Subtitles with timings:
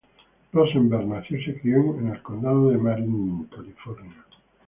[0.51, 4.25] Rosenberg nació y se crio en Condado de Marin, California.